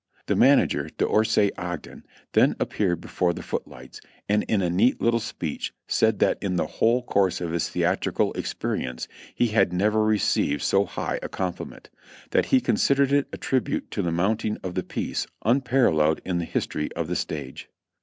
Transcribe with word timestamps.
The 0.25 0.35
manager, 0.35 0.89
D'Orsay 0.97 1.51
Ogden, 1.59 2.03
then 2.33 2.55
appeared 2.59 3.01
before 3.01 3.33
the 3.35 3.43
foot 3.43 3.67
lights, 3.67 4.01
and 4.27 4.41
in 4.47 4.63
a 4.63 4.67
neat 4.71 4.99
little 4.99 5.19
speech 5.19 5.73
said 5.87 6.17
that 6.17 6.39
in 6.41 6.55
the 6.55 6.65
whole 6.65 7.03
course 7.03 7.39
of 7.39 7.51
his 7.51 7.69
theatrical 7.69 8.33
experience 8.33 9.07
he 9.35 9.49
had 9.49 9.71
never 9.71 10.03
received 10.03 10.63
so 10.63 10.85
high 10.85 11.19
a 11.21 11.29
com 11.29 11.53
pliment; 11.53 11.85
that 12.31 12.47
he 12.47 12.59
considered 12.61 13.11
it 13.11 13.27
a 13.31 13.37
tribute 13.37 13.91
to 13.91 14.01
the 14.01 14.11
mounting 14.11 14.57
of 14.63 14.73
the 14.73 14.81
piece, 14.81 15.27
unparalleled 15.45 16.19
in 16.25 16.39
the 16.39 16.45
history 16.45 16.91
of 16.93 17.07
the 17.07 17.15
stage. 17.15 17.69